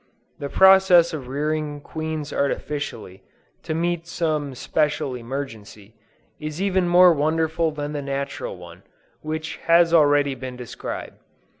[0.39, 3.21] The process of rearing queens artificially,
[3.61, 5.93] to meet some special emergency,
[6.39, 8.81] is even more wonderful than the natural one,
[9.21, 11.19] which has already been described.